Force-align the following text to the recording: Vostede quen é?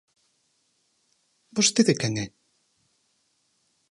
Vostede 1.57 1.93
quen 2.01 2.13
é? 2.25 2.25